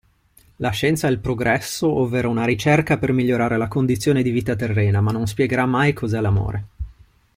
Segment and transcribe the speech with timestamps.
[0.55, 4.99] La scienza è il progresso ovvero una ricerca per migliorare la condizione di vita terrena
[4.99, 6.65] ma non spiegherà mai cos'è l'amore.